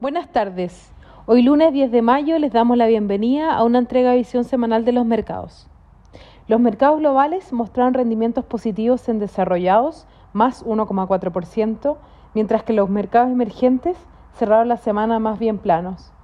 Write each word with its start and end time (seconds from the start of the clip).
Buenas 0.00 0.32
tardes. 0.32 0.94
Hoy 1.26 1.42
lunes 1.42 1.74
10 1.74 1.92
de 1.92 2.00
mayo 2.00 2.38
les 2.38 2.54
damos 2.54 2.78
la 2.78 2.86
bienvenida 2.86 3.52
a 3.52 3.62
una 3.64 3.80
entrega 3.80 4.12
de 4.12 4.16
visión 4.16 4.44
semanal 4.44 4.86
de 4.86 4.92
los 4.92 5.04
mercados. 5.04 5.68
Los 6.48 6.58
mercados 6.58 7.00
globales 7.00 7.52
mostraron 7.52 7.92
rendimientos 7.92 8.46
positivos 8.46 9.06
en 9.10 9.18
desarrollados, 9.18 10.06
más 10.32 10.64
1,4%, 10.64 11.98
mientras 12.32 12.62
que 12.62 12.72
los 12.72 12.88
mercados 12.88 13.30
emergentes 13.30 13.98
cerraron 14.32 14.68
la 14.68 14.78
semana 14.78 15.18
más 15.18 15.38
bien 15.38 15.58
planos. 15.58 16.14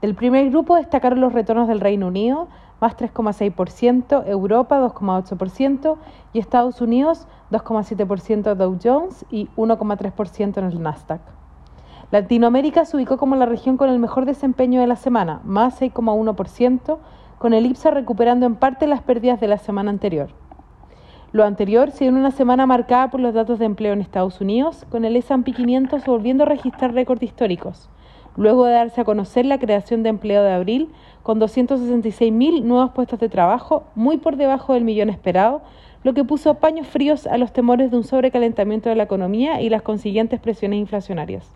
Del 0.00 0.14
primer 0.14 0.48
grupo 0.50 0.76
destacaron 0.76 1.20
los 1.20 1.32
retornos 1.32 1.66
del 1.66 1.80
Reino 1.80 2.06
Unido, 2.06 2.46
más 2.80 2.96
3,6%, 2.96 4.22
Europa 4.28 4.78
2,8% 4.80 5.96
y 6.32 6.38
Estados 6.38 6.80
Unidos 6.80 7.26
2,7% 7.50 8.54
Dow 8.54 8.78
Jones 8.80 9.26
y 9.32 9.48
1,3% 9.56 10.58
en 10.58 10.64
el 10.66 10.80
Nasdaq. 10.80 11.22
Latinoamérica 12.12 12.84
se 12.84 12.96
ubicó 12.96 13.16
como 13.16 13.34
la 13.34 13.46
región 13.46 13.76
con 13.76 13.90
el 13.90 13.98
mejor 13.98 14.26
desempeño 14.26 14.80
de 14.80 14.86
la 14.86 14.94
semana, 14.94 15.40
más 15.42 15.80
6,1%, 15.80 16.98
con 17.38 17.52
el 17.52 17.66
IPSA 17.66 17.90
recuperando 17.90 18.46
en 18.46 18.54
parte 18.54 18.86
las 18.86 19.02
pérdidas 19.02 19.40
de 19.40 19.48
la 19.48 19.58
semana 19.58 19.90
anterior. 19.90 20.28
Lo 21.32 21.44
anterior 21.44 21.90
se 21.90 22.06
en 22.06 22.16
una 22.16 22.30
semana 22.30 22.64
marcada 22.64 23.10
por 23.10 23.18
los 23.18 23.34
datos 23.34 23.58
de 23.58 23.64
empleo 23.64 23.92
en 23.92 24.00
Estados 24.00 24.40
Unidos, 24.40 24.86
con 24.88 25.04
el 25.04 25.16
S&P 25.16 25.52
500 25.52 26.06
volviendo 26.06 26.44
a 26.44 26.46
registrar 26.46 26.94
récords 26.94 27.24
históricos, 27.24 27.90
luego 28.36 28.66
de 28.66 28.74
darse 28.74 29.00
a 29.00 29.04
conocer 29.04 29.44
la 29.44 29.58
creación 29.58 30.04
de 30.04 30.10
empleo 30.10 30.44
de 30.44 30.52
abril 30.52 30.92
con 31.24 31.40
266.000 31.40 32.62
nuevos 32.62 32.92
puestos 32.92 33.18
de 33.18 33.28
trabajo, 33.28 33.82
muy 33.96 34.18
por 34.18 34.36
debajo 34.36 34.74
del 34.74 34.84
millón 34.84 35.10
esperado, 35.10 35.62
lo 36.04 36.14
que 36.14 36.22
puso 36.22 36.54
paños 36.54 36.86
fríos 36.86 37.26
a 37.26 37.36
los 37.36 37.52
temores 37.52 37.90
de 37.90 37.96
un 37.96 38.04
sobrecalentamiento 38.04 38.88
de 38.88 38.94
la 38.94 39.02
economía 39.02 39.60
y 39.60 39.70
las 39.70 39.82
consiguientes 39.82 40.38
presiones 40.38 40.78
inflacionarias. 40.78 41.55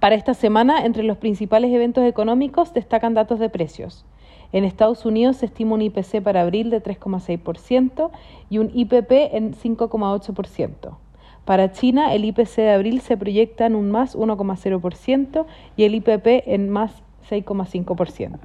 Para 0.00 0.14
esta 0.14 0.34
semana, 0.34 0.84
entre 0.84 1.02
los 1.02 1.18
principales 1.18 1.72
eventos 1.72 2.04
económicos 2.04 2.74
destacan 2.74 3.14
datos 3.14 3.38
de 3.38 3.48
precios. 3.48 4.04
En 4.52 4.64
Estados 4.64 5.04
Unidos 5.04 5.38
se 5.38 5.46
estima 5.46 5.74
un 5.74 5.82
IPC 5.82 6.22
para 6.22 6.42
abril 6.42 6.70
de 6.70 6.82
3,6% 6.82 8.10
y 8.50 8.58
un 8.58 8.70
IPP 8.72 9.10
en 9.32 9.54
5,8%. 9.54 10.96
Para 11.44 11.72
China, 11.72 12.14
el 12.14 12.24
IPC 12.24 12.56
de 12.56 12.70
abril 12.70 13.00
se 13.00 13.16
proyecta 13.16 13.66
en 13.66 13.74
un 13.74 13.90
más 13.90 14.16
1,0% 14.16 15.46
y 15.76 15.84
el 15.84 15.94
IPP 15.96 16.46
en 16.46 16.70
más 16.70 17.02
6,5%. 17.28 18.38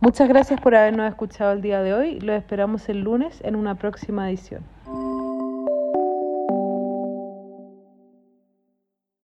Muchas 0.00 0.28
gracias 0.28 0.60
por 0.60 0.74
habernos 0.74 1.08
escuchado 1.08 1.52
el 1.52 1.62
día 1.62 1.82
de 1.82 1.94
hoy. 1.94 2.20
Lo 2.20 2.34
esperamos 2.34 2.88
el 2.88 3.00
lunes 3.00 3.40
en 3.44 3.54
una 3.56 3.76
próxima 3.76 4.28
edición. 4.28 4.62